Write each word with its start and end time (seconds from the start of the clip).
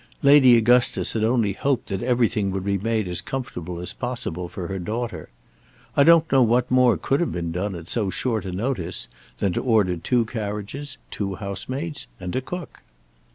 Lady 0.23 0.57
Augustus 0.57 1.13
had 1.13 1.23
only 1.23 1.53
hoped 1.53 1.89
that 1.89 2.01
everything 2.01 2.49
would 2.49 2.65
be 2.65 2.79
made 2.79 3.07
as 3.07 3.21
comfortable 3.21 3.79
as 3.79 3.93
possible 3.93 4.47
for 4.49 4.65
her 4.65 4.79
daughter. 4.79 5.29
I 5.95 6.03
don't 6.03 6.31
know 6.31 6.41
what 6.41 6.71
more 6.71 6.97
could 6.97 7.19
have 7.19 7.31
been 7.31 7.51
done 7.51 7.75
at 7.75 7.87
so 7.87 8.09
short 8.09 8.43
a 8.43 8.51
notice 8.51 9.07
than 9.37 9.53
to 9.53 9.61
order 9.61 9.97
two 9.97 10.25
carriages, 10.25 10.97
two 11.11 11.35
housemaids, 11.35 12.07
and 12.19 12.35
a 12.35 12.41
cook. 12.41 12.79